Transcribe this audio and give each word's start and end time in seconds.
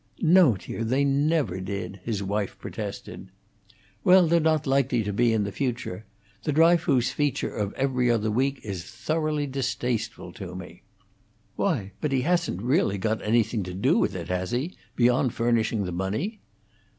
"No, 0.23 0.57
dear, 0.57 0.83
they 0.83 1.05
never 1.05 1.59
did," 1.59 1.99
his 2.03 2.23
wife 2.23 2.57
protested. 2.57 3.29
"Well, 4.03 4.25
they're 4.25 4.39
not 4.39 4.65
likely 4.65 5.03
to 5.03 5.13
be 5.13 5.31
in 5.31 5.43
the 5.43 5.51
future. 5.51 6.05
The 6.41 6.51
Dryfoos 6.51 7.11
feature 7.11 7.53
of 7.55 7.71
'Every 7.75 8.09
Other 8.09 8.31
Week' 8.31 8.61
is 8.65 8.83
thoroughly 8.83 9.45
distasteful 9.45 10.33
to 10.33 10.55
me." 10.55 10.81
"Why, 11.55 11.91
but 12.01 12.11
he 12.11 12.21
hasn't 12.21 12.63
really 12.63 12.97
got 12.97 13.21
anything 13.21 13.61
to 13.61 13.75
do 13.75 13.99
with 13.99 14.15
it, 14.15 14.29
has 14.29 14.49
he, 14.49 14.75
beyond 14.95 15.35
furnishing 15.35 15.83
the 15.85 15.91
money?" 15.91 16.39